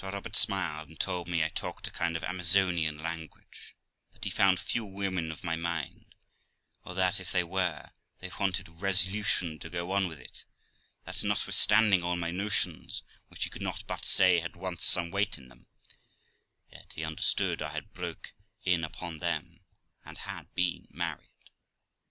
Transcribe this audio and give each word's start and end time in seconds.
Sir 0.01 0.09
Robert 0.09 0.35
smiled, 0.35 0.89
and 0.89 0.99
told 0.99 1.27
me 1.27 1.43
I 1.43 1.49
talked 1.49 1.87
a 1.87 1.91
kind 1.91 2.17
of 2.17 2.23
Amazonian 2.23 2.97
language; 2.97 3.75
that 4.13 4.23
he 4.25 4.31
found 4.31 4.59
few 4.59 4.83
women 4.83 5.31
of 5.31 5.43
my 5.43 5.55
mind, 5.55 6.15
or 6.83 6.95
that, 6.95 7.19
if 7.19 7.31
they 7.31 7.43
were, 7.43 7.91
they 8.19 8.31
wanted 8.39 8.67
resolution 8.67 9.59
to 9.59 9.69
go 9.69 9.91
on 9.91 10.07
with 10.07 10.19
it; 10.19 10.43
that, 11.05 11.23
notwithstanding 11.23 12.01
all 12.01 12.15
my 12.15 12.31
notions, 12.31 13.03
which 13.27 13.43
he 13.43 13.51
could 13.51 13.61
not 13.61 13.83
but 13.85 14.03
say 14.03 14.39
had 14.39 14.55
once 14.55 14.83
some 14.85 15.11
weight 15.11 15.37
in 15.37 15.49
them, 15.49 15.67
yet 16.71 16.93
he 16.93 17.03
understood 17.03 17.61
I 17.61 17.69
had 17.69 17.93
broke 17.93 18.33
in 18.63 18.83
upon 18.83 19.19
them, 19.19 19.59
and 20.03 20.17
had 20.17 20.51
been 20.55 20.87
married. 20.89 21.29